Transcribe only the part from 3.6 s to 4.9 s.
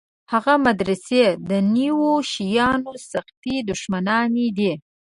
دښمنانې دي.